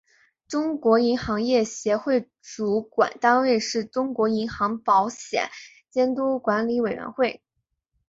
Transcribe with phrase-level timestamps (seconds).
[0.47, 5.51] 中国银行业协会主管单位是中国银行保险
[5.91, 7.43] 监督管理委员会。